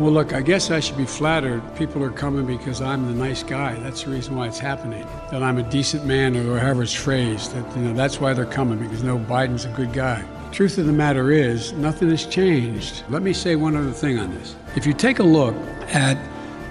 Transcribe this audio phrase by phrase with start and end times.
[0.00, 1.60] Well, look, I guess I should be flattered.
[1.76, 3.74] People are coming because I'm the nice guy.
[3.80, 5.06] That's the reason why it's happening.
[5.30, 7.52] That I'm a decent man, or however it's phrased.
[7.52, 10.24] That you know, that's why they're coming because no, Biden's a good guy.
[10.52, 13.02] Truth of the matter is, nothing has changed.
[13.10, 14.56] Let me say one other thing on this.
[14.74, 15.54] If you take a look
[15.92, 16.16] at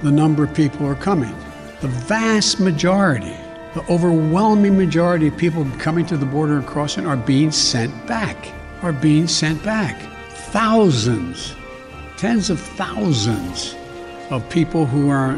[0.01, 1.35] the number of people who are coming,
[1.81, 3.37] the vast majority,
[3.75, 8.51] the overwhelming majority of people coming to the border and crossing are being sent back.
[8.81, 10.01] Are being sent back.
[10.31, 11.53] Thousands
[12.19, 13.77] tens of thousands
[14.29, 15.31] of people who are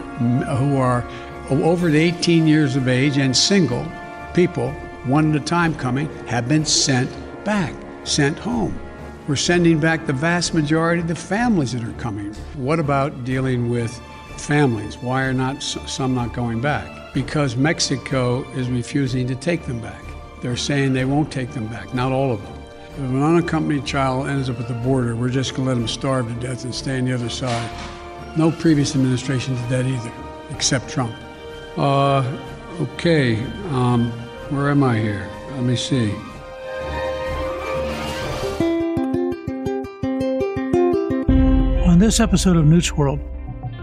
[0.57, 1.07] who are
[1.51, 3.85] over 18 years of age and single
[4.33, 4.71] people,
[5.05, 7.07] one at a time coming, have been sent
[7.45, 8.75] back, sent home.
[9.27, 12.33] We're sending back the vast majority of the families that are coming.
[12.55, 13.95] What about dealing with
[14.37, 14.97] families?
[14.97, 17.13] Why are not some not going back?
[17.13, 20.03] Because Mexico is refusing to take them back.
[20.41, 22.60] They're saying they won't take them back, not all of them.
[22.93, 25.87] If an unaccompanied child ends up at the border, we're just going to let them
[25.87, 27.69] starve to death and stay on the other side.
[28.35, 30.11] No previous administration did that either,
[30.49, 31.15] except Trump.
[31.77, 32.21] Uh,
[32.81, 34.11] okay, um,
[34.49, 35.29] where am I here?
[35.51, 36.11] Let me see.
[41.87, 43.21] On this episode of Newt's World,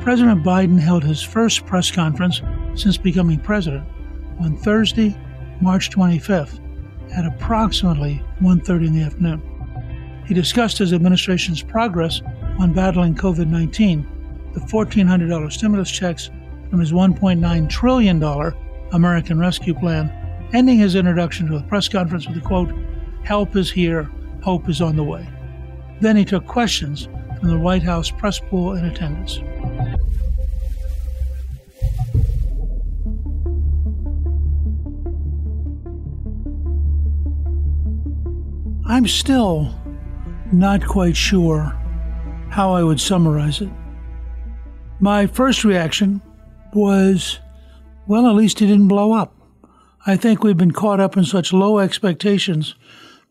[0.03, 2.43] President Biden held his first press conference
[2.75, 3.89] since becoming president
[4.39, 5.17] on Thursday,
[5.63, 6.61] March 25th
[7.13, 9.43] at approximately 1.30 in the afternoon.
[10.27, 12.21] He discussed his administration's progress
[12.59, 16.31] on battling COVID-19, the $1,400 stimulus checks
[16.71, 18.23] from his $1.9 trillion
[18.93, 20.11] American Rescue Plan,
[20.53, 22.73] ending his introduction to the press conference with the quote,
[23.25, 24.11] Help is here,
[24.43, 25.29] hope is on the way.
[26.01, 27.09] Then he took questions
[27.39, 29.41] from the White House press pool in attendance.
[38.91, 39.75] I'm still
[40.51, 41.77] not quite sure
[42.49, 43.69] how I would summarize it.
[44.99, 46.23] My first reaction
[46.73, 47.39] was,
[48.07, 49.35] well, at least he didn't blow up.
[50.07, 52.77] I think we've been caught up in such low expectations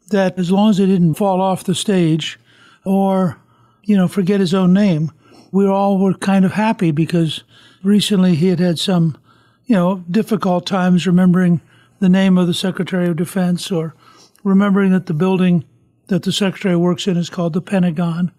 [0.09, 2.39] that as long as he didn't fall off the stage
[2.85, 3.39] or,
[3.83, 5.11] you know, forget his own name,
[5.51, 7.43] we all were kind of happy because
[7.81, 9.17] recently he had had some,
[9.65, 11.61] you know, difficult times remembering
[11.99, 13.95] the name of the Secretary of Defense or
[14.47, 15.65] remembering that the building
[16.07, 18.31] that the secretary works in is called the Pentagon,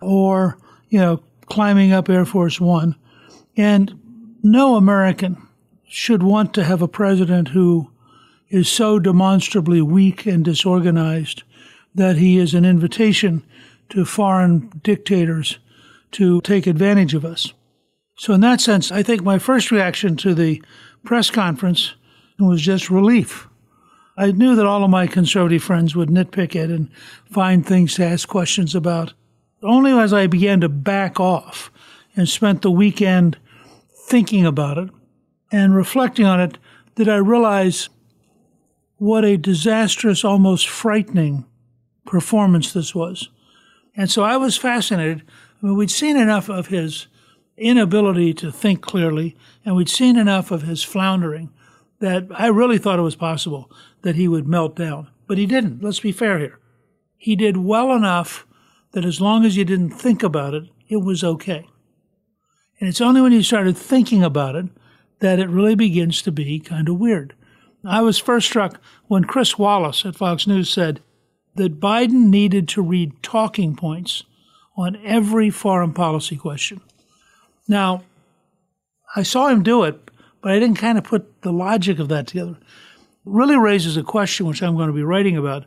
[0.00, 0.58] or,
[0.90, 2.94] you know, climbing up Air Force One.
[3.56, 3.98] And
[4.42, 5.36] no American
[5.88, 7.90] should want to have a president who
[8.48, 11.42] is so demonstrably weak and disorganized
[11.94, 13.42] that he is an invitation
[13.88, 15.58] to foreign dictators
[16.12, 17.52] to take advantage of us.
[18.18, 20.62] So, in that sense, I think my first reaction to the
[21.04, 21.94] press conference
[22.38, 23.48] was just relief.
[24.16, 26.90] I knew that all of my conservative friends would nitpick it and
[27.30, 29.12] find things to ask questions about.
[29.62, 31.70] Only as I began to back off
[32.16, 33.36] and spent the weekend
[34.08, 34.90] thinking about it
[35.52, 36.58] and reflecting on it
[36.94, 37.90] did I realize
[38.96, 41.44] what a disastrous, almost frightening
[42.06, 43.28] performance this was.
[43.94, 45.22] And so I was fascinated.
[45.62, 47.06] I mean, we'd seen enough of his
[47.58, 51.50] inability to think clearly, and we'd seen enough of his floundering
[52.00, 53.70] that I really thought it was possible
[54.02, 55.08] that he would melt down.
[55.26, 55.82] But he didn't.
[55.82, 56.58] Let's be fair here.
[57.16, 58.46] He did well enough
[58.92, 61.66] that as long as you didn't think about it, it was okay.
[62.78, 64.66] And it's only when you started thinking about it
[65.20, 67.34] that it really begins to be kind of weird.
[67.84, 71.00] I was first struck when Chris Wallace at Fox News said
[71.54, 74.24] that Biden needed to read talking points
[74.76, 76.80] on every foreign policy question.
[77.66, 78.02] Now,
[79.14, 80.10] I saw him do it,
[80.46, 82.52] but I didn't kind of put the logic of that together.
[82.52, 82.58] It
[83.24, 85.64] really raises a question, which I'm going to be writing about,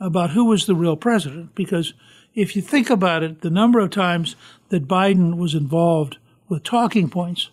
[0.00, 1.54] about who was the real president.
[1.54, 1.94] Because
[2.34, 4.34] if you think about it, the number of times
[4.70, 6.18] that Biden was involved
[6.48, 7.50] with talking points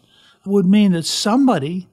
[0.47, 1.87] would mean that somebody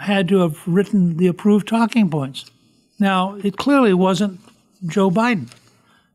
[0.00, 2.50] had to have written the approved talking points.
[2.98, 4.40] Now, it clearly wasn't
[4.84, 5.52] Joe Biden.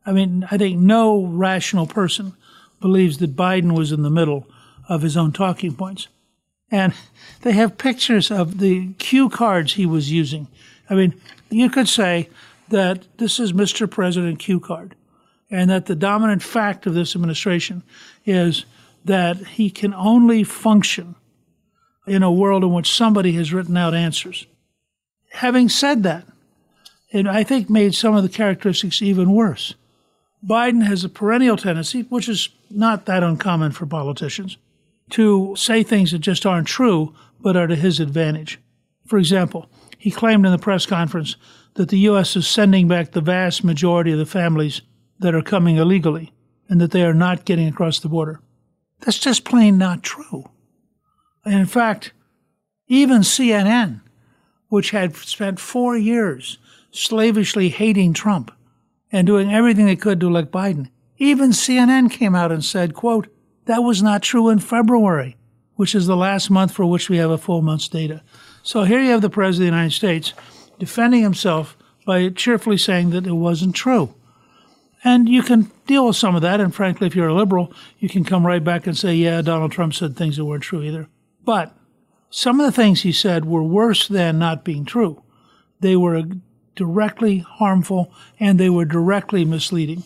[0.04, 2.34] I mean, I think no rational person
[2.78, 4.46] believes that Biden was in the middle
[4.86, 6.08] of his own talking points.
[6.70, 6.94] And
[7.42, 10.48] they have pictures of the cue cards he was using.
[10.90, 11.20] I mean,
[11.50, 12.28] you could say
[12.68, 13.88] that this is Mr.
[13.88, 14.96] President cue card,
[15.50, 17.82] and that the dominant fact of this administration
[18.24, 18.64] is
[19.04, 21.14] that he can only function
[22.06, 24.46] in a world in which somebody has written out answers.
[25.30, 26.26] Having said that,
[27.10, 29.74] it I think made some of the characteristics even worse.
[30.44, 34.56] Biden has a perennial tendency, which is not that uncommon for politicians,
[35.10, 38.58] to say things that just aren't true but are to his advantage.
[39.06, 41.36] For example, he claimed in the press conference
[41.74, 42.36] that the U.S.
[42.36, 44.82] is sending back the vast majority of the families
[45.18, 46.32] that are coming illegally
[46.68, 48.40] and that they are not getting across the border.
[49.00, 50.48] That's just plain not true.
[51.44, 52.12] And in fact,
[52.88, 54.00] even CNN,
[54.68, 56.58] which had spent four years
[56.90, 58.50] slavishly hating Trump
[59.12, 60.88] and doing everything they could to elect Biden,
[61.18, 63.28] even CNN came out and said, quote,
[63.66, 65.36] that was not true in February,
[65.74, 68.22] which is the last month for which we have a full month's data.
[68.62, 70.32] So here you have the President of the United States
[70.78, 71.76] defending himself
[72.06, 74.14] by cheerfully saying that it wasn't true.
[75.04, 76.60] And you can deal with some of that.
[76.60, 79.72] And frankly, if you're a liberal, you can come right back and say, yeah, Donald
[79.72, 81.08] Trump said things that weren't true either.
[81.44, 81.76] But
[82.30, 85.22] some of the things he said were worse than not being true.
[85.80, 86.22] They were
[86.74, 90.04] directly harmful and they were directly misleading.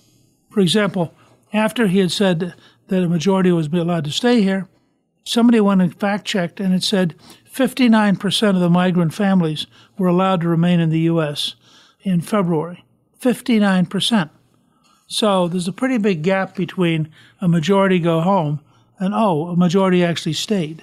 [0.51, 1.15] For example,
[1.53, 2.55] after he had said
[2.91, 4.69] that a majority was allowed to stay here,
[5.25, 7.15] somebody went and fact checked and it said
[7.49, 9.67] 59% of the migrant families
[9.97, 11.55] were allowed to remain in the U.S.
[12.03, 12.85] in February.
[13.21, 14.31] 59%.
[15.07, 17.09] So there's a pretty big gap between
[17.41, 18.61] a majority go home
[18.99, 20.83] and, oh, a majority actually stayed.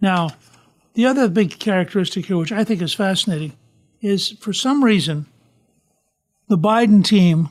[0.00, 0.30] Now,
[0.94, 3.52] the other big characteristic here, which I think is fascinating,
[4.00, 5.26] is for some reason,
[6.48, 7.50] the Biden team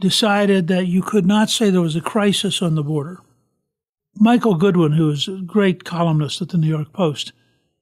[0.00, 3.20] decided that you could not say there was a crisis on the border.
[4.16, 7.32] Michael Goodwin, who is a great columnist at the New York Post,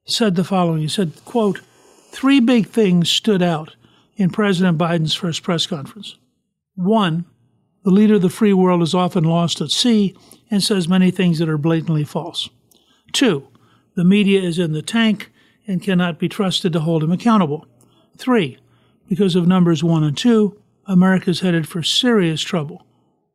[0.05, 0.83] said the following.
[0.83, 1.61] He said, quote,
[2.11, 3.77] three big things stood out
[4.17, 6.17] in President Biden's first press conference.
[6.75, 7.25] One,
[7.85, 10.17] the leader of the free world is often lost at sea
[10.51, 12.49] and says many things that are blatantly false.
[13.12, 13.49] Two,
[13.95, 15.31] the media is in the tank
[15.67, 17.67] and cannot be trusted to hold him accountable.
[18.17, 18.59] Three,
[19.09, 22.87] because of numbers one and two, America is headed for serious trouble.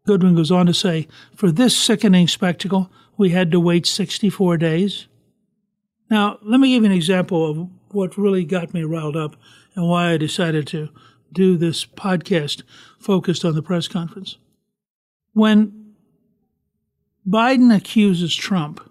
[0.05, 5.07] Goodwin goes on to say, for this sickening spectacle, we had to wait 64 days.
[6.09, 9.35] Now, let me give you an example of what really got me riled up
[9.75, 10.89] and why I decided to
[11.31, 12.63] do this podcast
[12.99, 14.37] focused on the press conference.
[15.33, 15.93] When
[17.27, 18.89] Biden accuses Trump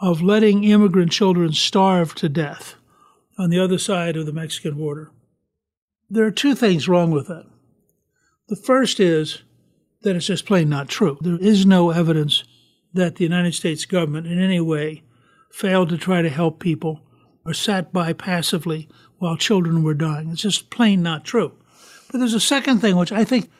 [0.00, 2.74] of letting immigrant children starve to death
[3.38, 5.10] on the other side of the Mexican border,
[6.10, 7.46] there are two things wrong with that.
[8.48, 9.42] The first is
[10.02, 11.18] that it's just plain not true.
[11.20, 12.44] There is no evidence
[12.94, 15.02] that the United States government in any way
[15.50, 17.00] failed to try to help people
[17.44, 18.88] or sat by passively
[19.18, 20.30] while children were dying.
[20.30, 21.52] It's just plain not true.
[22.10, 23.50] But there's a second thing which I think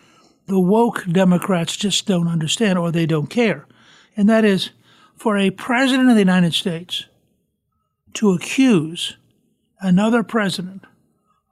[0.46, 3.66] the woke Democrats just don't understand or they don't care.
[4.16, 4.70] And that is
[5.16, 7.06] for a president of the United States
[8.14, 9.16] to accuse
[9.80, 10.84] another president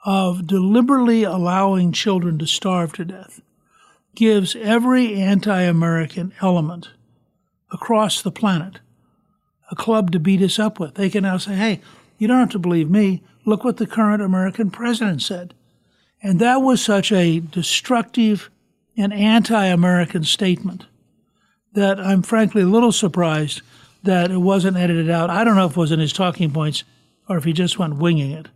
[0.04, 3.40] of deliberately allowing children to starve to death
[4.14, 6.90] gives every anti American element
[7.72, 8.78] across the planet
[9.70, 10.94] a club to beat us up with.
[10.94, 11.80] They can now say, hey,
[12.18, 13.22] you don't have to believe me.
[13.44, 15.54] Look what the current American president said.
[16.22, 18.50] And that was such a destructive
[18.96, 20.86] and anti American statement
[21.72, 23.62] that I'm frankly a little surprised
[24.04, 25.30] that it wasn't edited out.
[25.30, 26.84] I don't know if it was in his talking points
[27.28, 28.48] or if he just went winging it,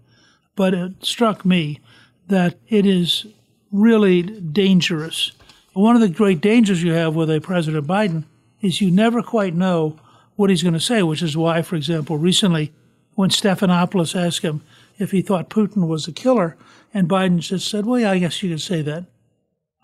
[0.59, 1.79] but it struck me
[2.27, 3.27] that it is
[3.71, 5.31] really dangerous.
[5.73, 8.25] One of the great dangers you have with a President Biden
[8.61, 10.01] is you never quite know
[10.35, 12.73] what he's going to say, which is why, for example, recently
[13.15, 14.63] when Stephanopoulos asked him
[14.99, 16.57] if he thought Putin was a killer,
[16.93, 19.05] and Biden just said, Well, yeah, I guess you could say that.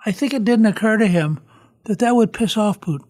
[0.05, 1.39] I think it didn't occur to him
[1.85, 3.07] that that would piss off Putin.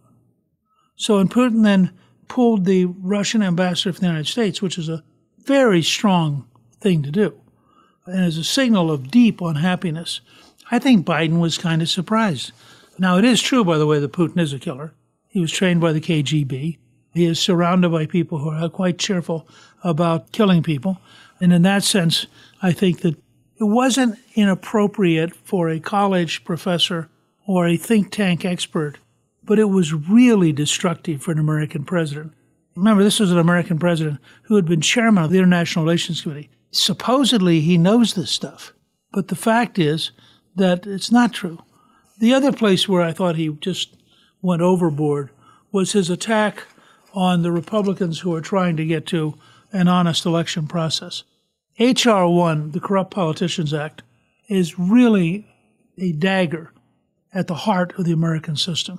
[0.96, 1.92] So when Putin then
[2.28, 5.02] pulled the Russian ambassador from the United States, which is a
[5.38, 6.46] very strong
[6.82, 7.40] thing to do,
[8.06, 10.20] as a signal of deep unhappiness,
[10.70, 12.52] I think Biden was kind of surprised.
[12.98, 14.92] Now, it is true, by the way, that Putin is a killer.
[15.28, 16.78] He was trained by the KGB.
[17.12, 19.48] He is surrounded by people who are quite cheerful
[19.82, 20.98] about killing people.
[21.40, 22.26] And in that sense,
[22.62, 23.16] I think that
[23.60, 27.08] it wasn't inappropriate for a college professor
[27.46, 28.98] or a think tank expert,
[29.42, 32.32] but it was really destructive for an American president.
[32.74, 36.50] Remember, this was an American president who had been chairman of the International Relations Committee.
[36.74, 38.72] Supposedly, he knows this stuff.
[39.12, 40.10] But the fact is
[40.56, 41.60] that it's not true.
[42.18, 43.96] The other place where I thought he just
[44.42, 45.30] went overboard
[45.70, 46.64] was his attack
[47.12, 49.34] on the Republicans who are trying to get to
[49.72, 51.22] an honest election process.
[51.78, 52.28] H.R.
[52.28, 54.02] 1, the Corrupt Politicians Act,
[54.48, 55.46] is really
[55.96, 56.72] a dagger
[57.32, 58.98] at the heart of the American system.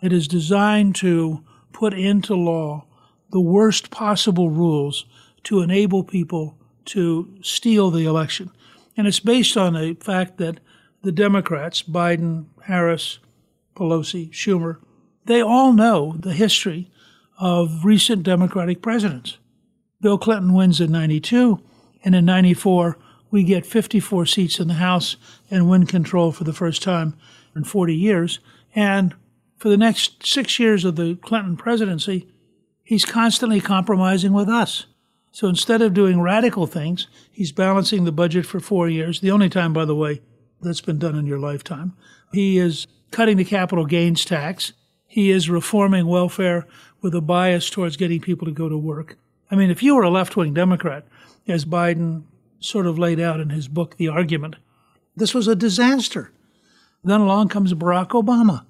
[0.00, 2.86] It is designed to put into law
[3.30, 5.06] the worst possible rules
[5.44, 6.56] to enable people
[6.90, 8.50] to steal the election.
[8.96, 10.60] And it's based on the fact that
[11.02, 13.18] the Democrats, Biden, Harris,
[13.74, 14.78] Pelosi, Schumer,
[15.24, 16.90] they all know the history
[17.38, 19.38] of recent Democratic presidents.
[20.00, 21.60] Bill Clinton wins in 92.
[22.02, 22.98] And in 94,
[23.30, 25.16] we get 54 seats in the House
[25.50, 27.16] and win control for the first time
[27.54, 28.40] in 40 years.
[28.74, 29.14] And
[29.56, 32.28] for the next six years of the Clinton presidency,
[32.82, 34.86] he's constantly compromising with us.
[35.32, 39.48] So instead of doing radical things, he's balancing the budget for four years, the only
[39.48, 40.22] time, by the way,
[40.60, 41.94] that's been done in your lifetime.
[42.32, 44.72] He is cutting the capital gains tax.
[45.06, 46.66] He is reforming welfare
[47.00, 49.16] with a bias towards getting people to go to work.
[49.50, 51.06] I mean, if you were a left wing Democrat,
[51.48, 52.24] as Biden
[52.60, 54.56] sort of laid out in his book, The Argument.
[55.16, 56.32] This was a disaster.
[57.02, 58.66] Then along comes Barack Obama,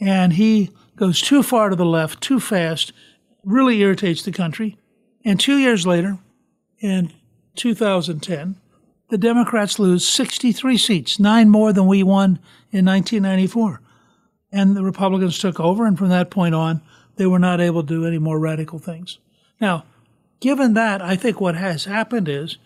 [0.00, 2.92] and he goes too far to the left, too fast,
[3.44, 4.76] really irritates the country.
[5.24, 6.18] And two years later,
[6.80, 7.12] in
[7.56, 8.56] 2010,
[9.08, 12.38] the Democrats lose 63 seats, nine more than we won
[12.70, 13.80] in 1994.
[14.52, 16.80] And the Republicans took over, and from that point on,
[17.16, 19.18] they were not able to do any more radical things.
[19.60, 19.84] Now,
[20.40, 22.56] Given that, I think what has happened is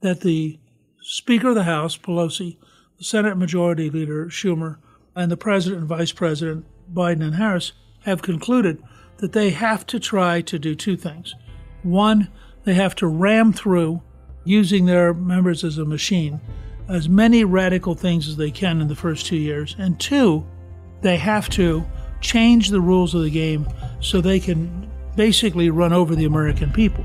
[0.00, 0.58] that the
[1.00, 2.56] Speaker of the House, Pelosi,
[2.96, 4.78] the Senate Majority Leader, Schumer,
[5.16, 8.82] and the President and Vice President, Biden and Harris, have concluded
[9.18, 11.34] that they have to try to do two things.
[11.84, 12.28] One,
[12.64, 14.02] they have to ram through,
[14.44, 16.40] using their members as a machine,
[16.88, 19.76] as many radical things as they can in the first two years.
[19.78, 20.44] And two,
[21.02, 21.84] they have to
[22.20, 23.68] change the rules of the game
[24.00, 27.04] so they can basically run over the American people.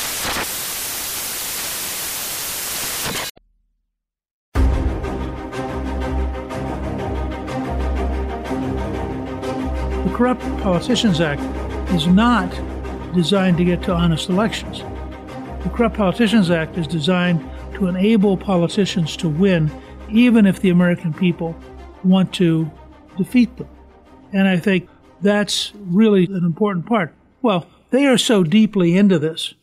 [10.21, 11.41] Corrupt Politicians Act
[11.93, 12.47] is not
[13.15, 14.81] designed to get to honest elections.
[15.63, 19.71] The Corrupt Politicians Act is designed to enable politicians to win,
[20.11, 21.55] even if the American people
[22.03, 22.69] want to
[23.17, 23.67] defeat them.
[24.31, 24.87] And I think
[25.21, 27.15] that's really an important part.
[27.41, 29.55] Well, they are so deeply into this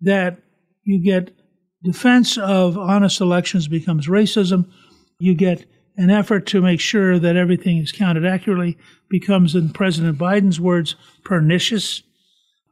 [0.00, 0.38] that
[0.84, 1.36] you get
[1.84, 4.70] defense of honest elections becomes racism.
[5.18, 5.66] You get
[5.98, 8.78] an effort to make sure that everything is counted accurately
[9.10, 12.04] becomes, in President Biden's words, pernicious.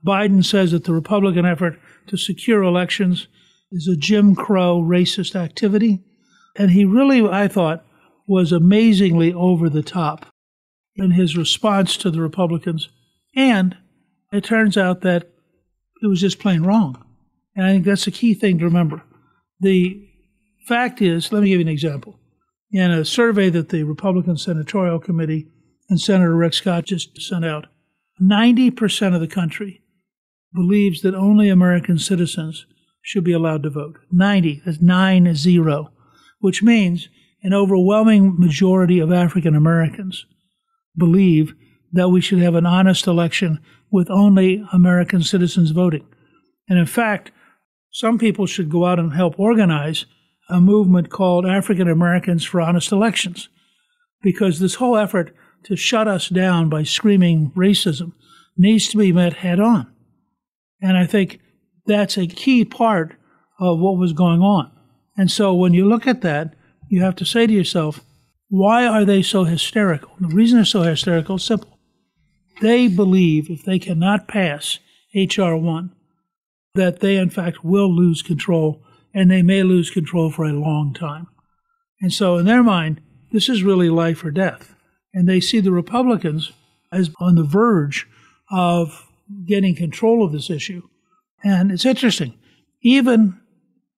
[0.07, 3.27] Biden says that the Republican effort to secure elections
[3.73, 6.05] is a Jim Crow racist activity.
[6.55, 7.85] And he really, I thought,
[8.29, 10.27] was amazingly over the top
[10.95, 12.89] in his response to the Republicans.
[13.35, 13.77] And
[14.33, 15.29] it turns out that
[16.01, 17.05] it was just plain wrong.
[17.57, 19.03] And I think that's a key thing to remember.
[19.59, 20.09] The
[20.69, 22.21] fact is, let me give you an example
[22.77, 25.49] in a survey that the Republican Senatorial Committee
[25.89, 27.69] and Senator Rick Scott just sent out,
[28.21, 29.83] 90% of the country
[30.53, 32.67] believes that only American citizens
[33.01, 33.97] should be allowed to vote.
[34.11, 35.91] 90, that's 9 0,
[36.41, 37.09] which means
[37.43, 40.27] an overwhelming majority of African Americans
[40.97, 41.55] believe
[41.93, 43.59] that we should have an honest election
[43.91, 46.07] with only American citizens voting.
[46.69, 47.31] And in fact,
[47.91, 50.05] some people should go out and help organize
[50.49, 53.49] a movement called African Americans for Honest Elections,
[54.23, 58.13] because this whole effort to shut us down by screaming racism
[58.57, 59.93] needs to be met head on.
[60.81, 61.41] And I think
[61.87, 63.17] that's a key part
[63.59, 64.71] of what was going on.
[65.17, 66.55] And so when you look at that,
[66.89, 68.01] you have to say to yourself,
[68.49, 70.13] why are they so hysterical?
[70.21, 71.79] The reason they're so hysterical is simple.
[72.61, 74.79] They believe if they cannot pass
[75.15, 75.57] H.R.
[75.57, 75.93] 1,
[76.75, 78.83] that they in fact will lose control
[79.17, 81.27] and they may lose control for a long time.
[82.03, 83.01] And so, in their mind,
[83.33, 84.75] this is really life or death.
[85.15, 86.53] And they see the Republicans
[86.93, 88.07] as on the verge
[88.51, 89.09] of
[89.47, 90.83] getting control of this issue.
[91.43, 92.35] And it's interesting.
[92.83, 93.41] Even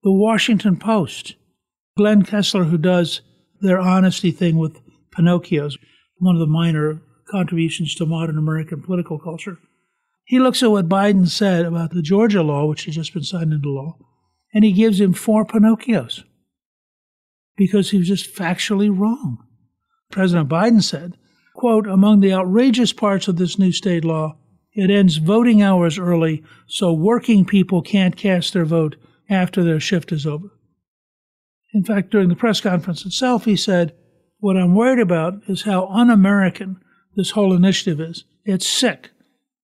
[0.05, 1.35] the Washington Post,
[1.97, 3.21] Glenn Kessler, who does
[3.61, 5.75] their honesty thing with Pinocchios,
[6.19, 9.59] one of the minor contributions to modern American political culture,
[10.25, 13.53] he looks at what Biden said about the Georgia law, which has just been signed
[13.53, 13.97] into law,
[14.53, 16.25] and he gives him four Pinocchios
[17.57, 19.45] because he was just factually wrong.
[20.11, 21.19] President Biden said,
[21.55, 24.37] quote, among the outrageous parts of this new state law,
[24.73, 28.97] it ends voting hours early so working people can't cast their vote
[29.29, 30.49] after their shift is over.
[31.75, 33.95] In fact, during the press conference itself, he said,
[34.39, 36.81] What I'm worried about is how un American
[37.17, 38.25] this whole initiative is.
[38.45, 39.11] It's sick.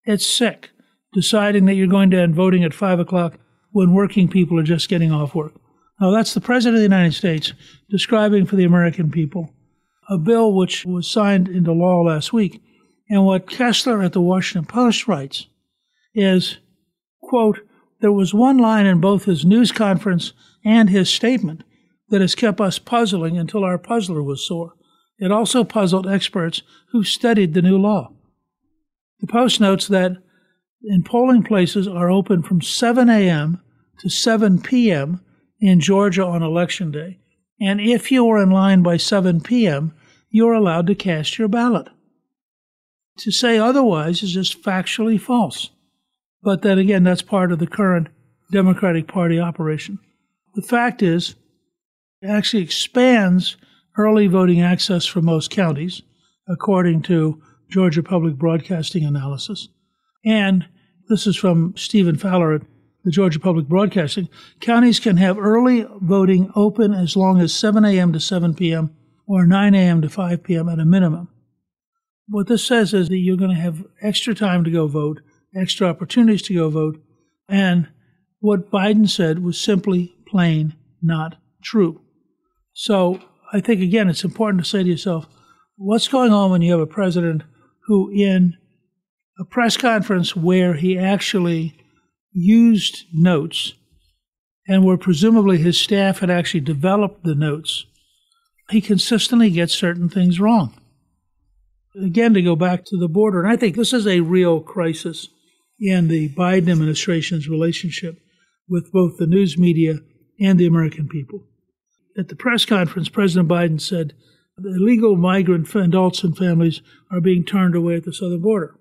[0.05, 0.71] It's sick.
[1.13, 3.39] Deciding that you're going to end voting at 5 o'clock
[3.75, 5.53] when working people are just getting off work.
[6.01, 7.53] Now, that's the President of the United States
[7.91, 9.53] describing for the American people
[10.09, 12.63] a bill which was signed into law last week.
[13.09, 15.47] And what Kessler at the Washington Post writes
[16.15, 16.59] is,
[17.23, 17.61] quote,
[18.01, 21.65] there was one line in both his news conference and his statement
[22.11, 24.75] that has kept us puzzling until our puzzler was sore.
[25.19, 28.13] It also puzzled experts who studied the new law.
[29.21, 30.19] The Post notes that
[30.83, 33.63] in polling places are open from 7 a.m
[34.01, 35.21] to 7 p.m.
[35.61, 37.19] in Georgia on election day.
[37.61, 39.95] And if you are in line by 7 p.m.,
[40.31, 41.89] you're allowed to cast your ballot.
[43.19, 45.71] To say otherwise is just factually false.
[46.43, 48.09] But then again, that's part of the current
[48.51, 49.99] Democratic Party operation.
[50.55, 51.37] The fact is,
[52.21, 53.57] it actually expands
[53.97, 56.03] early voting access for most counties,
[56.49, 59.69] according to Georgia Public Broadcasting analysis.
[60.25, 60.67] And
[61.09, 62.63] this is from Stephen Fowler at
[63.05, 64.29] the Georgia Public Broadcasting,
[64.61, 68.13] counties can have early voting open as long as 7 a.m.
[68.13, 68.97] to 7 p.m.
[69.27, 70.03] or 9 a.m.
[70.03, 70.69] to 5 p.m.
[70.69, 71.29] at a minimum.
[72.27, 75.21] What this says is that you're going to have extra time to go vote,
[75.55, 76.99] extra opportunities to go vote,
[77.49, 77.89] and
[78.41, 82.01] what Biden said was simply plain not true.
[82.73, 83.21] So
[83.53, 85.27] I think, again, it's important to say to yourself,
[85.77, 87.43] what's going on when you have a president
[87.87, 88.57] who, in
[89.39, 91.77] a press conference where he actually
[92.35, 93.75] used notes
[94.67, 97.87] and where presumably his staff had actually developed the notes,
[98.71, 100.75] he consistently gets certain things wrong.
[101.95, 105.29] Again, to go back to the border, and I think this is a real crisis
[105.79, 108.19] in the Biden administration's relationship
[108.69, 109.97] with both the news media
[110.41, 111.47] and the American people.
[112.19, 114.15] At the press conference, President Biden said
[114.59, 118.75] illegal migrant adults and families are being turned away at the southern border.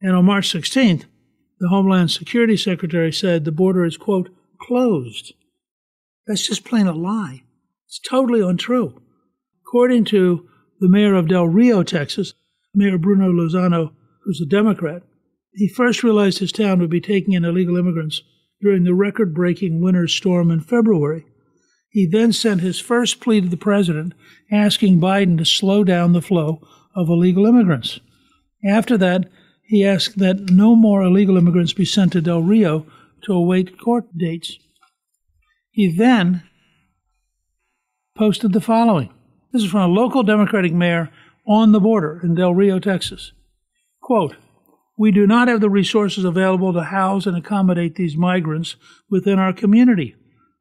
[0.00, 1.04] And on March 16th,
[1.64, 4.28] the Homeland Security Secretary said the border is, quote,
[4.60, 5.32] closed.
[6.26, 7.44] That's just plain a lie.
[7.86, 9.00] It's totally untrue.
[9.66, 10.46] According to
[10.80, 12.34] the mayor of Del Rio, Texas,
[12.74, 13.92] Mayor Bruno Lozano,
[14.24, 15.04] who's a Democrat,
[15.54, 18.20] he first realized his town would be taking in illegal immigrants
[18.60, 21.24] during the record breaking winter storm in February.
[21.88, 24.12] He then sent his first plea to the president
[24.52, 26.60] asking Biden to slow down the flow
[26.94, 28.00] of illegal immigrants.
[28.68, 29.30] After that,
[29.66, 32.86] he asked that no more illegal immigrants be sent to Del Rio
[33.22, 34.58] to await court dates.
[35.70, 36.42] He then
[38.16, 39.12] posted the following.
[39.52, 41.10] This is from a local Democratic mayor
[41.46, 43.32] on the border in Del Rio, Texas.
[44.00, 44.36] Quote,
[44.96, 48.76] we do not have the resources available to house and accommodate these migrants
[49.10, 50.14] within our community.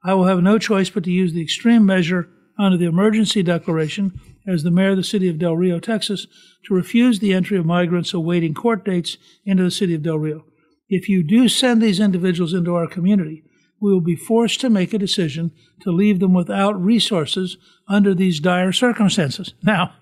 [0.04, 4.20] I will have no choice but to use the extreme measure under the emergency declaration
[4.48, 6.28] as the mayor of the city of Del Rio, Texas,
[6.66, 10.46] to refuse the entry of migrants awaiting court dates into the city of Del Rio.
[10.90, 13.44] If you do send these individuals into our community,
[13.80, 15.52] we will be forced to make a decision
[15.82, 19.54] to leave them without resources under these dire circumstances.
[19.62, 19.94] Now,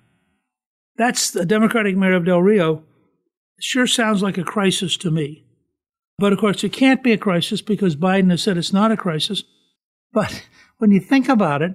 [0.97, 2.83] that's the Democratic mayor of Del Rio.
[3.59, 5.45] Sure sounds like a crisis to me.
[6.19, 8.97] But of course, it can't be a crisis because Biden has said it's not a
[8.97, 9.43] crisis.
[10.13, 10.45] But
[10.77, 11.73] when you think about it,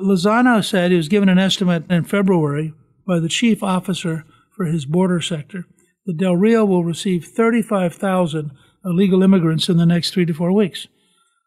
[0.00, 2.74] Lozano said he was given an estimate in February
[3.06, 5.64] by the chief officer for his border sector
[6.04, 8.50] that Del Rio will receive 35,000
[8.84, 10.86] illegal immigrants in the next three to four weeks.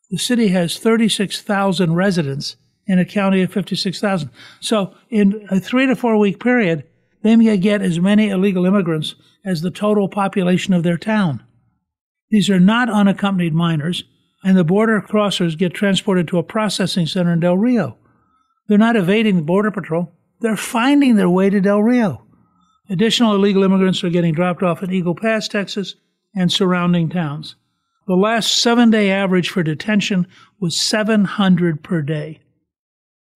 [0.09, 2.55] The city has 36,000 residents
[2.87, 4.31] in a county of 56,000.
[4.59, 6.83] So, in a three to four week period,
[7.21, 9.13] they may get as many illegal immigrants
[9.45, 11.43] as the total population of their town.
[12.31, 14.03] These are not unaccompanied minors,
[14.43, 17.98] and the border crossers get transported to a processing center in Del Rio.
[18.69, 22.23] They're not evading the Border Patrol, they're finding their way to Del Rio.
[22.87, 25.95] Additional illegal immigrants are getting dropped off at Eagle Pass, Texas,
[26.35, 27.55] and surrounding towns.
[28.05, 30.27] The last seven day average for detention
[30.59, 32.41] was 700 per day.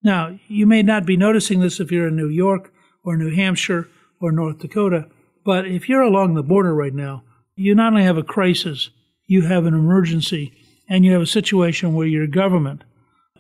[0.03, 2.71] Now, you may not be noticing this if you're in New York
[3.03, 3.89] or New Hampshire
[4.21, 5.07] or North Dakota,
[5.43, 7.23] but if you're along the border right now,
[7.55, 8.91] you not only have a crisis,
[9.25, 10.53] you have an emergency,
[10.87, 12.83] and you have a situation where your government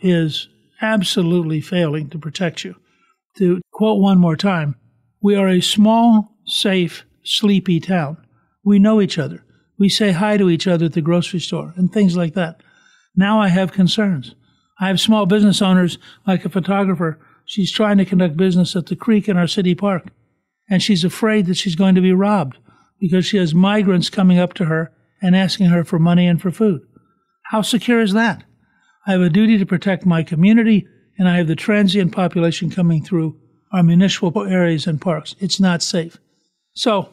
[0.01, 0.47] is
[0.81, 2.75] absolutely failing to protect you.
[3.37, 4.75] To quote one more time,
[5.21, 8.17] we are a small, safe, sleepy town.
[8.63, 9.43] We know each other.
[9.79, 12.61] We say hi to each other at the grocery store and things like that.
[13.15, 14.35] Now I have concerns.
[14.79, 17.19] I have small business owners, like a photographer.
[17.45, 20.07] She's trying to conduct business at the creek in our city park,
[20.69, 22.57] and she's afraid that she's going to be robbed
[22.99, 26.51] because she has migrants coming up to her and asking her for money and for
[26.51, 26.81] food.
[27.47, 28.43] How secure is that?
[29.05, 30.87] I have a duty to protect my community,
[31.17, 33.39] and I have the transient population coming through
[33.71, 35.35] our municipal areas and parks.
[35.39, 36.17] It's not safe.
[36.73, 37.09] So,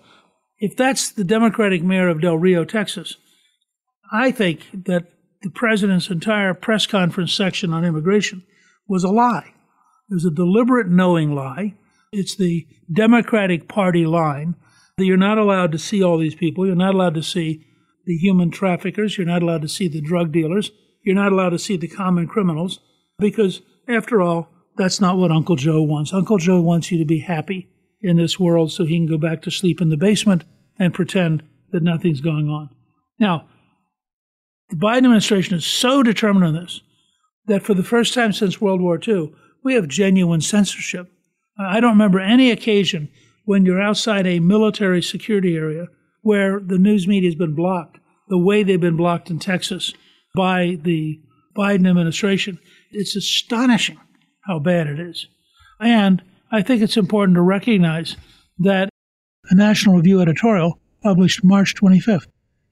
[0.59, 3.17] if that's the Democratic mayor of Del Rio, Texas,
[4.13, 5.07] I think that
[5.43, 8.45] the president's entire press conference section on immigration
[8.87, 9.55] was a lie.
[10.11, 11.75] It was a deliberate knowing lie.
[12.13, 14.55] It's the Democratic Party line
[14.99, 16.67] that you're not allowed to see all these people.
[16.67, 17.65] You're not allowed to see
[18.05, 19.17] the human traffickers.
[19.17, 20.71] You're not allowed to see the drug dealers.
[21.03, 22.81] You're not allowed to see the common criminals
[23.19, 26.13] because, after all, that's not what Uncle Joe wants.
[26.13, 27.69] Uncle Joe wants you to be happy
[28.01, 30.45] in this world so he can go back to sleep in the basement
[30.79, 32.71] and pretend that nothing's going on.
[33.19, 33.47] Now,
[34.71, 36.81] the Biden administration is so determined on this
[37.47, 39.33] that for the first time since World War II,
[39.65, 41.11] we have genuine censorship.
[41.59, 43.11] I don't remember any occasion
[43.45, 45.87] when you're outside a military security area
[46.23, 49.93] where the news media has been blocked the way they've been blocked in Texas
[50.35, 51.21] by the
[51.57, 52.59] Biden administration.
[52.91, 53.99] It's astonishing
[54.43, 55.27] how bad it is.
[55.81, 58.17] And I think it's important to recognize
[58.59, 58.89] that
[59.51, 62.27] a National Review editorial published March 25th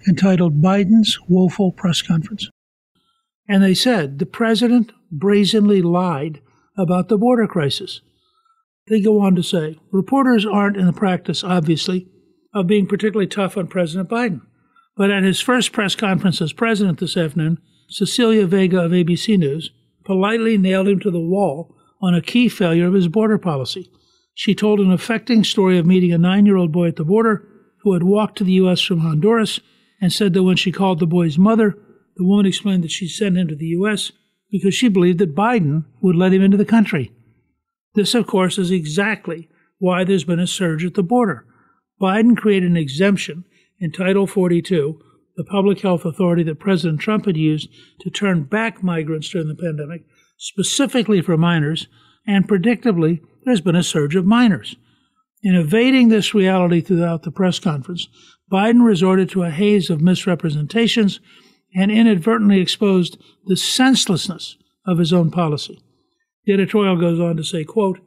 [0.07, 2.49] entitled Biden's Woeful Press Conference
[3.49, 6.41] And they said the president brazenly lied
[6.77, 8.01] about the border crisis.
[8.87, 12.09] They go on to say reporters aren't in the practice, obviously,
[12.55, 14.43] of being particularly tough on President Biden.
[14.99, 19.71] But at his first press conference as president this afternoon, Cecilia Vega of ABC News
[20.05, 23.93] politely nailed him to the wall on a key failure of his border policy.
[24.35, 27.47] She told an affecting story of meeting a nine year old boy at the border
[27.83, 28.81] who had walked to the U.S.
[28.81, 29.61] from Honduras
[30.01, 31.79] and said that when she called the boy's mother,
[32.17, 34.11] the woman explained that she sent him to the U.S.
[34.51, 37.13] because she believed that Biden would let him into the country.
[37.95, 41.47] This, of course, is exactly why there's been a surge at the border.
[42.01, 43.45] Biden created an exemption
[43.81, 45.01] in Title 42,
[45.37, 47.69] the public health authority that President Trump had used
[48.01, 50.03] to turn back migrants during the pandemic,
[50.37, 51.87] specifically for minors,
[52.27, 54.77] and predictably, there's been a surge of minors.
[55.43, 58.09] In evading this reality throughout the press conference,
[58.51, 61.21] Biden resorted to a haze of misrepresentations
[61.75, 65.81] and inadvertently exposed the senselessness of his own policy.
[66.45, 68.01] The editorial goes on to say, quote,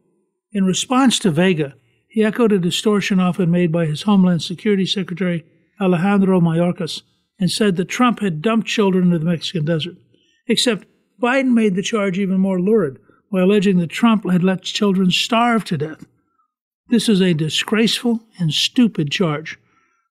[0.52, 1.76] in response to Vega,
[2.10, 5.46] he echoed a distortion often made by his Homeland Security Secretary
[5.82, 7.02] Alejandro Mayorkas
[7.40, 9.96] and said that Trump had dumped children into the Mexican desert.
[10.48, 10.88] Except
[11.22, 13.00] Biden made the charge even more lurid
[13.32, 16.06] by alleging that Trump had let children starve to death.
[16.90, 19.58] This is a disgraceful and stupid charge.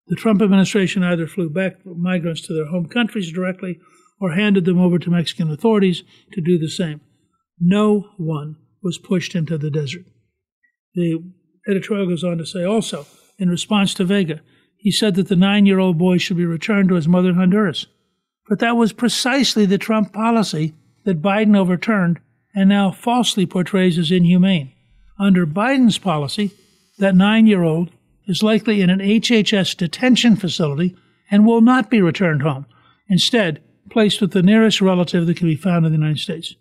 [0.09, 3.79] The Trump administration either flew back migrants to their home countries directly
[4.21, 6.03] or handed them over to Mexican authorities
[6.33, 7.01] to do the same.
[7.61, 10.07] No one was pushed into the desert.
[10.95, 11.23] The
[11.69, 13.07] editorial goes on to say also,
[13.39, 14.41] in response to Vega,
[14.81, 17.35] he said that the nine year old boy should be returned to his mother in
[17.35, 17.87] Honduras.
[18.49, 22.19] But that was precisely the Trump policy that Biden overturned
[22.55, 24.73] and now falsely portrays as inhumane.
[25.19, 26.53] Under Biden's policy,
[26.99, 27.91] that nine year old
[28.27, 30.97] is likely in an HHS detention facility
[31.31, 32.65] and will not be returned home,
[33.09, 36.55] instead, placed with the nearest relative that can be found in the United States.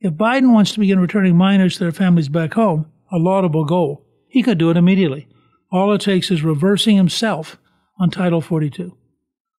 [0.00, 4.06] If Biden wants to begin returning minors to their families back home, a laudable goal,
[4.28, 5.26] he could do it immediately.
[5.72, 7.56] All it takes is reversing himself
[7.98, 8.96] on Title 42.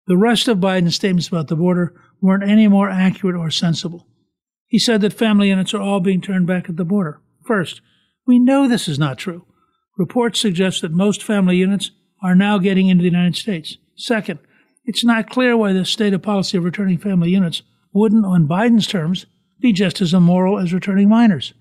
[0.06, 4.08] The rest of Biden's statements about the border weren't any more accurate or sensible.
[4.66, 7.20] He said that family units are all being turned back at the border.
[7.46, 7.80] First,
[8.26, 9.44] we know this is not true.
[9.96, 11.92] Reports suggest that most family units
[12.22, 13.76] are now getting into the United States.
[13.96, 14.40] Second,
[14.84, 19.26] it's not clear why the stated policy of returning family units wouldn't, on Biden's terms,
[19.60, 21.54] be just as immoral as returning minors.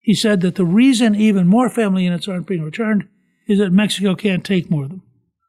[0.00, 3.08] He said that the reason even more family units aren't being returned
[3.52, 5.02] is that Mexico can't take more of them.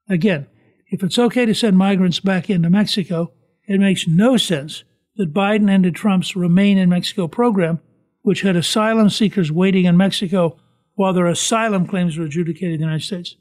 [0.10, 0.48] Again,
[0.90, 3.32] if it's okay to send migrants back into Mexico,
[3.68, 4.84] it makes no sense
[5.16, 7.80] that Biden ended Trump's Remain in Mexico program,
[8.22, 10.60] which had asylum seekers waiting in Mexico
[10.96, 13.36] while their asylum claims were adjudicated in the United States.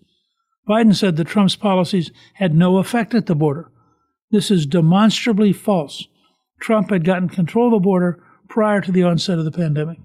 [0.69, 3.71] Biden said that Trump's policies had no effect at the border.
[4.31, 6.07] This is demonstrably false.
[6.61, 9.99] Trump had gotten control of the border prior to the onset of the pandemic.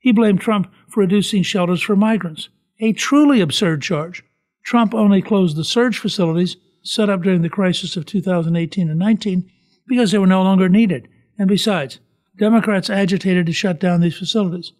[0.00, 2.48] He blamed Trump for reducing shelters for migrants,
[2.82, 4.22] a truly absurd charge.
[4.64, 9.50] Trump only closed the surge facilities set up during the crisis of 2018 and 19
[9.86, 11.08] because they were no longer needed.
[11.38, 12.00] And besides,
[12.36, 14.72] Democrats agitated to shut down these facilities.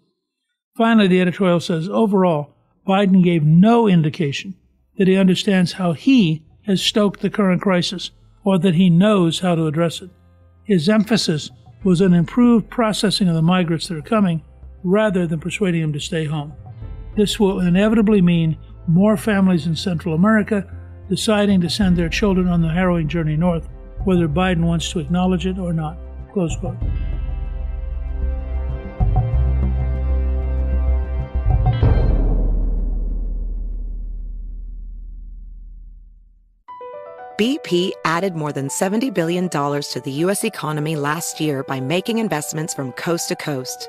[0.77, 2.55] Finally, the editorial says overall,
[2.87, 4.55] Biden gave no indication
[4.99, 8.11] that he understands how he has stoked the current crisis
[8.45, 10.11] or that he knows how to address it.
[10.65, 11.51] His emphasis
[11.85, 14.43] was on improved processing of the migrants that are coming
[14.83, 16.53] rather than persuading them to stay home.
[17.17, 20.67] This will inevitably mean more families in Central America
[21.09, 23.69] deciding to send their children on the harrowing journey north,
[24.05, 25.99] whether Biden wants to acknowledge it or not.
[26.33, 26.77] Close quote.
[37.39, 40.45] BP added more than $70 billion to the U.S.
[40.45, 43.89] economy last year by making investments from coast to coast.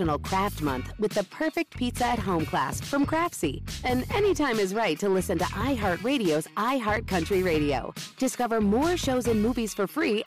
[0.00, 3.60] National Craft Month with the perfect pizza at home class from Craftsy.
[3.84, 7.92] And anytime is right to listen to iHeartRadio's iHeartCountry Radio.
[8.16, 10.22] Discover more shows and movies for free.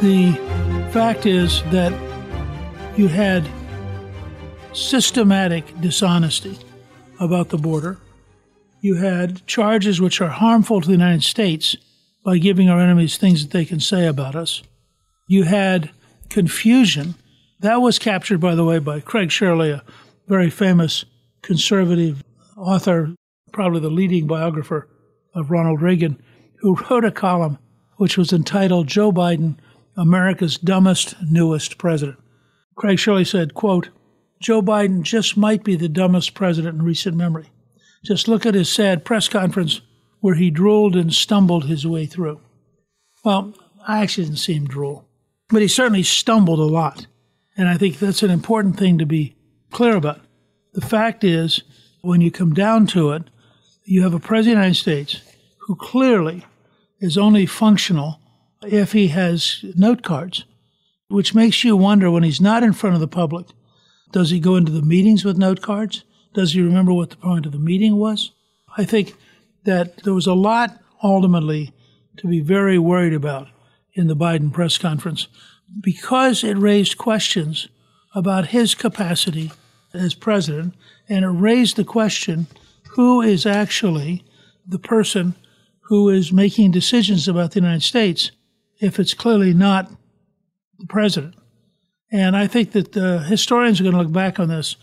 [0.00, 0.32] The
[0.92, 1.92] fact is that
[2.96, 3.46] you had
[4.72, 6.58] systematic dishonesty
[7.18, 7.98] about the border
[8.80, 11.76] you had charges which are harmful to the United States
[12.24, 14.62] by giving our enemies things that they can say about us.
[15.28, 15.90] You had
[16.28, 17.14] confusion.
[17.60, 19.82] That was captured, by the way, by Craig Shirley, a
[20.26, 21.04] very famous
[21.42, 22.22] conservative
[22.56, 23.14] author,
[23.52, 24.88] probably the leading biographer
[25.34, 26.20] of Ronald Reagan,
[26.60, 27.58] who wrote a column
[27.96, 29.56] which was entitled Joe Biden,
[29.96, 32.18] America's Dumbest Newest President.
[32.76, 33.90] Craig Shirley said, quote,
[34.40, 37.50] Joe Biden just might be the dumbest president in recent memory.
[38.04, 39.80] Just look at his sad press conference
[40.20, 42.40] where he drooled and stumbled his way through.
[43.24, 43.54] Well,
[43.86, 45.06] I actually didn't see him drool,
[45.48, 47.06] but he certainly stumbled a lot.
[47.56, 49.36] And I think that's an important thing to be
[49.70, 50.20] clear about.
[50.72, 51.62] The fact is,
[52.02, 53.24] when you come down to it,
[53.84, 55.20] you have a president of the United States
[55.58, 56.46] who clearly
[57.00, 58.20] is only functional
[58.62, 60.44] if he has note cards,
[61.08, 63.46] which makes you wonder when he's not in front of the public,
[64.12, 66.04] does he go into the meetings with note cards?
[66.32, 68.32] Does he remember what the point of the meeting was?
[68.76, 69.14] I think
[69.64, 71.72] that there was a lot ultimately
[72.18, 73.48] to be very worried about
[73.94, 75.28] in the Biden press conference
[75.80, 77.68] because it raised questions
[78.14, 79.50] about his capacity
[79.92, 80.74] as president,
[81.08, 82.46] and it raised the question
[82.90, 84.24] who is actually
[84.66, 85.34] the person
[85.82, 88.30] who is making decisions about the United States
[88.80, 89.90] if it's clearly not
[90.78, 91.34] the president.
[92.12, 94.76] And I think that the historians are going to look back on this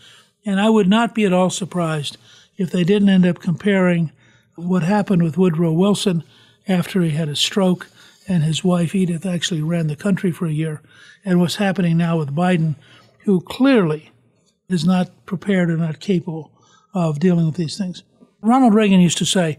[0.48, 2.16] and I would not be at all surprised
[2.56, 4.12] if they didn't end up comparing
[4.56, 6.24] what happened with Woodrow Wilson
[6.66, 7.88] after he had a stroke
[8.26, 10.80] and his wife Edith actually ran the country for a year,
[11.22, 12.76] and what's happening now with Biden,
[13.24, 14.10] who clearly
[14.70, 16.50] is not prepared or not capable
[16.94, 18.02] of dealing with these things.
[18.40, 19.58] Ronald Reagan used to say,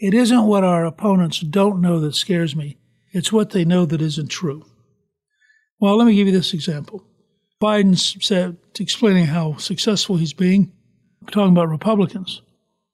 [0.00, 2.76] It isn't what our opponents don't know that scares me,
[3.12, 4.64] it's what they know that isn't true.
[5.78, 7.04] Well, let me give you this example.
[7.64, 10.70] Biden said, explaining how successful he's being,
[11.30, 12.42] talking about Republicans.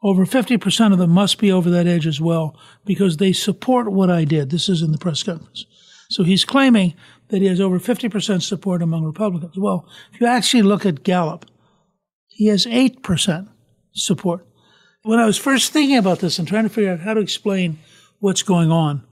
[0.01, 4.11] Over 50% of them must be over that edge as well because they support what
[4.11, 4.51] I did.
[4.51, 5.67] This is in the press conference.
[6.09, 6.95] So he's claiming
[7.29, 9.59] that he has over 50% support among Republicans.
[9.59, 11.47] Well, if you actually look at Gallup,
[12.29, 13.49] he has 8%
[13.93, 14.47] support.
[15.03, 17.81] When I was first thinking about this and trying to figure out how to explain
[18.21, 19.03] what's going on,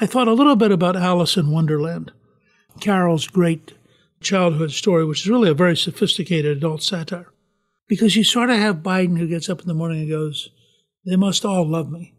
[0.00, 2.10] I thought a little bit about Alice in Wonderland,
[2.80, 3.77] Carroll's great
[4.20, 7.32] childhood story, which is really a very sophisticated adult satire.
[7.86, 10.50] Because you sort of have Biden who gets up in the morning and goes,
[11.06, 12.14] They must all love me.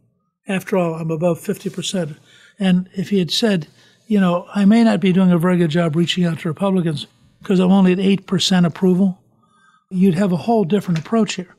[0.48, 2.18] After all, I'm above 50%.
[2.58, 3.68] And if he had said,
[4.08, 7.08] You know, I may not be doing a very good job reaching out to Republicans
[7.42, 9.22] because I'm only at 8% approval,
[9.90, 11.56] you'd have a whole different approach here.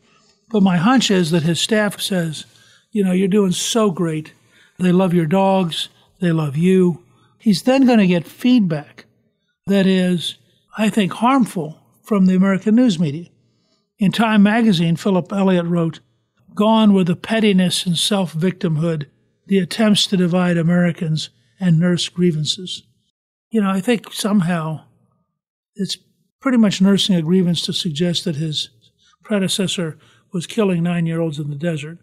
[0.50, 2.44] But my hunch is that his staff says,
[2.90, 4.32] You know, you're doing so great.
[4.78, 5.88] They love your dogs,
[6.20, 7.04] they love you.
[7.38, 9.06] He's then going to get feedback
[9.66, 10.36] that is,
[10.76, 13.26] I think, harmful from the American news media.
[13.98, 16.00] In Time magazine, Philip Elliott wrote,
[16.54, 19.06] Gone were the pettiness and self victimhood,
[19.46, 22.82] the attempts to divide Americans and nurse grievances.
[23.50, 24.84] You know, I think somehow
[25.74, 25.96] it's
[26.40, 28.70] pretty much nursing a grievance to suggest that his
[29.22, 29.98] predecessor
[30.32, 31.98] was killing nine year olds in the desert.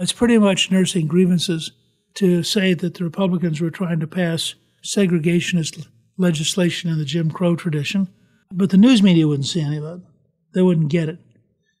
[0.00, 1.72] It's pretty much nursing grievances
[2.14, 5.86] to say that the Republicans were trying to pass segregationist
[6.16, 8.08] legislation in the Jim Crow tradition,
[8.52, 10.00] but the news media wouldn't see any of it.
[10.52, 11.18] They wouldn't get it.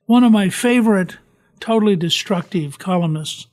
[0.06, 1.16] One of my favorite,
[1.60, 3.46] totally destructive columnists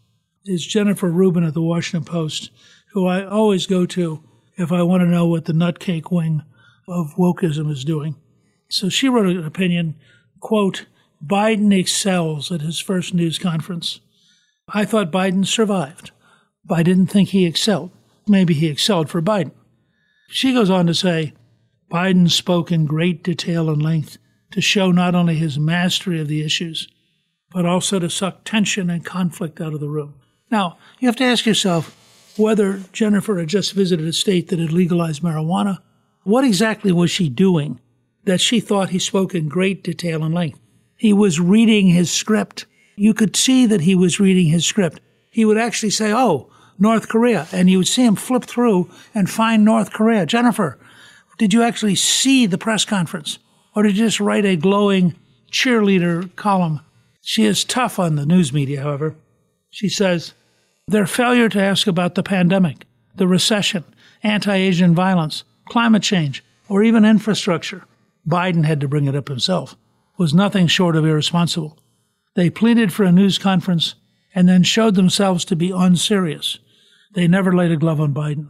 [0.46, 2.50] is Jennifer Rubin at the Washington Post,
[2.94, 4.24] who I always go to
[4.58, 6.44] if I want to know what the nutcake wing
[6.88, 8.16] of wokeism is doing.
[8.70, 9.96] So she wrote an opinion,
[10.40, 10.86] quote,
[11.26, 14.00] Biden excels at his first news conference.
[14.68, 16.12] I thought Biden survived.
[16.66, 17.92] But I didn't think he excelled.
[18.28, 19.52] Maybe he excelled for Biden.
[20.34, 21.34] She goes on to say,
[21.92, 24.18] Biden spoke in great detail and length
[24.52, 26.88] to show not only his mastery of the issues,
[27.52, 30.16] but also to suck tension and conflict out of the room.
[30.50, 31.98] Now, you have to ask yourself
[32.38, 35.80] whether Jennifer had just visited a state that had legalized marijuana.
[36.24, 37.82] What exactly was she doing
[38.24, 40.62] that she thought he spoke in great detail and length?
[40.96, 42.68] He was reading his script.
[42.96, 45.02] You could see that he was reading his script.
[45.30, 46.50] He would actually say, Oh,
[46.82, 47.48] North Korea.
[47.54, 50.26] And you would see him flip through and find North Korea.
[50.26, 50.78] Jennifer,
[51.38, 53.38] did you actually see the press conference?
[53.76, 55.16] Or did you just write a glowing
[55.52, 56.82] cheerleader column?
[57.22, 59.16] She is tough on the news media, however.
[59.70, 60.34] She says,
[60.88, 63.86] their failure to ask about the pandemic, the recession,
[64.24, 67.86] anti Asian violence, climate change, or even infrastructure,
[68.28, 69.76] Biden had to bring it up himself,
[70.18, 71.78] was nothing short of irresponsible.
[72.36, 73.96] They pleaded for a news conference
[74.34, 76.60] and then showed themselves to be unserious.
[77.14, 78.50] They never laid a glove on Biden.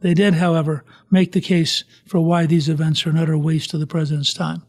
[0.00, 3.80] They did, however, make the case for why these events are an utter waste of
[3.80, 4.62] the president's time.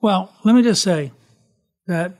[0.00, 1.12] Well, let me just say
[1.86, 2.16] that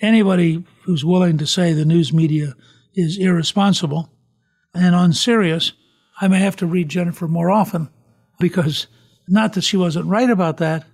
[0.00, 2.54] anybody who's willing to say the news media
[2.94, 4.10] is irresponsible
[4.74, 5.72] and unserious,
[6.20, 7.88] I may have to read Jennifer more often
[8.38, 8.86] because
[9.28, 10.84] not that she wasn't right about that,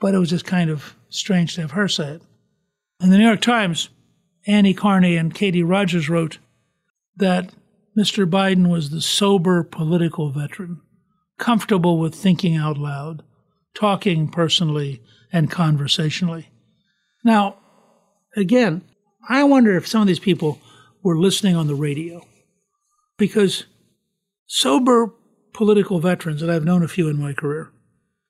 [0.00, 2.22] but it was just kind of strange to have her say it.
[3.00, 3.88] In the New York Times,
[4.46, 6.38] Annie Karni and Katie Rogers wrote
[7.16, 7.50] that
[7.98, 8.30] Mr.
[8.30, 10.80] Biden was the sober political veteran,
[11.36, 13.24] comfortable with thinking out loud,
[13.74, 16.48] talking personally and conversationally.
[17.24, 17.56] Now,
[18.36, 18.84] again,
[19.28, 20.60] I wonder if some of these people
[21.02, 22.24] were listening on the radio
[23.16, 23.64] because
[24.46, 25.12] sober
[25.52, 27.72] political veterans, and I've known a few in my career,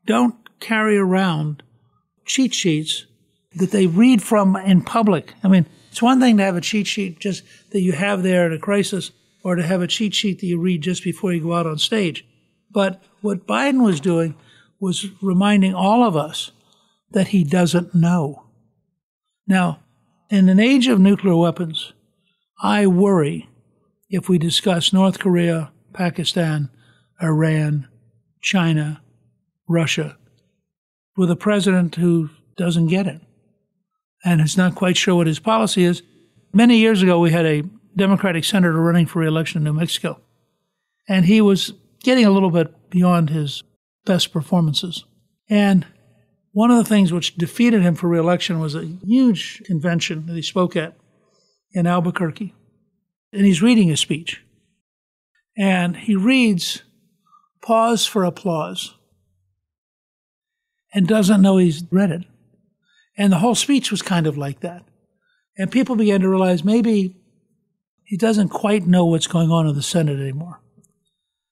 [0.06, 1.62] don't carry around
[2.24, 3.04] cheat sheets
[3.56, 5.34] that they read from in public.
[5.44, 7.42] I mean, it's one thing to have a cheat sheet just
[7.72, 9.10] that you have there at a crisis
[9.48, 11.78] or to have a cheat sheet that you read just before you go out on
[11.78, 12.22] stage.
[12.70, 14.34] But what Biden was doing
[14.78, 16.50] was reminding all of us
[17.12, 18.44] that he doesn't know.
[19.46, 19.80] Now,
[20.28, 21.94] in an age of nuclear weapons,
[22.62, 23.48] I worry
[24.10, 26.68] if we discuss North Korea, Pakistan,
[27.22, 27.88] Iran,
[28.42, 29.00] China,
[29.66, 30.18] Russia,
[31.16, 32.28] with a president who
[32.58, 33.22] doesn't get it
[34.22, 36.02] and is not quite sure what his policy is.
[36.52, 37.62] Many years ago, we had a
[37.96, 40.20] Democratic senator running for reelection in New Mexico,
[41.08, 41.72] and he was
[42.02, 43.62] getting a little bit beyond his
[44.04, 45.04] best performances.
[45.48, 45.86] And
[46.52, 50.42] one of the things which defeated him for reelection was a huge convention that he
[50.42, 50.96] spoke at
[51.72, 52.54] in Albuquerque.
[53.32, 54.42] And he's reading a speech.
[55.56, 56.82] And he reads,
[57.60, 58.94] Pause for applause,
[60.94, 62.24] and doesn't know he's read it.
[63.16, 64.84] And the whole speech was kind of like that.
[65.58, 67.16] And people began to realize maybe
[68.08, 70.62] he doesn't quite know what's going on in the Senate anymore.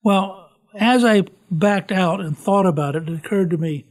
[0.03, 3.85] Well, as I backed out and thought about it, it occurred to me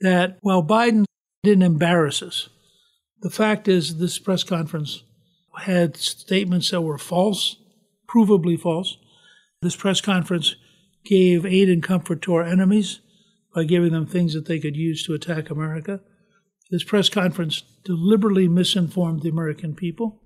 [0.00, 1.04] that while Biden
[1.44, 2.48] didn't embarrass us,
[3.20, 5.04] the fact is this press conference
[5.60, 7.54] had statements that were false,
[8.12, 8.98] provably false.
[9.60, 10.56] This press conference
[11.04, 12.98] gave aid and comfort to our enemies
[13.54, 16.00] by giving them things that they could use to attack America.
[16.68, 20.21] This press conference deliberately misinformed the American people.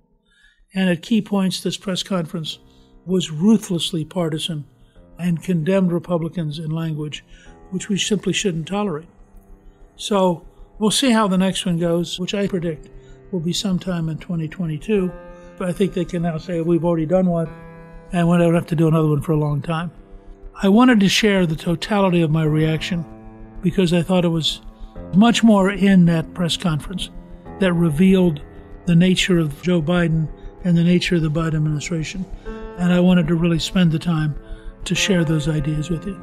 [0.74, 2.58] And at key points, this press conference
[3.04, 4.64] was ruthlessly partisan
[5.18, 7.24] and condemned Republicans in language
[7.70, 9.08] which we simply shouldn't tolerate.
[9.96, 10.46] So
[10.78, 12.88] we'll see how the next one goes, which I predict
[13.32, 15.10] will be sometime in 2022.
[15.58, 17.48] But I think they can now say we've already done one
[18.12, 19.90] and we don't have to do another one for a long time.
[20.62, 23.04] I wanted to share the totality of my reaction
[23.62, 24.60] because I thought it was
[25.14, 27.10] much more in that press conference
[27.58, 28.42] that revealed
[28.86, 30.28] the nature of Joe Biden
[30.66, 32.26] and the nature of the Biden administration.
[32.78, 34.34] And I wanted to really spend the time
[34.84, 36.20] to share those ideas with you.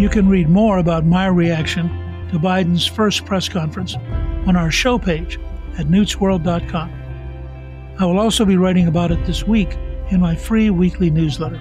[0.00, 1.88] You can read more about my reaction
[2.30, 3.96] to Biden's first press conference
[4.46, 5.38] on our show page
[5.78, 6.90] at newtsworld.com.
[7.98, 9.76] I will also be writing about it this week
[10.10, 11.60] in my free weekly newsletter.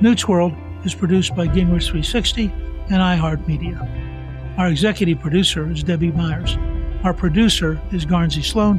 [0.00, 2.44] Newt's World is produced by Gingrich 360
[2.88, 4.56] and iHeartMedia.
[4.56, 6.56] Our executive producer is Debbie Myers.
[7.04, 8.78] Our producer is Garnsey Sloan,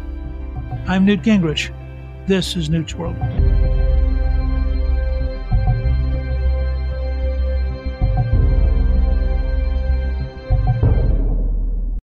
[0.87, 1.71] I'm Newt Gingrich.
[2.25, 3.15] This is Newt's World.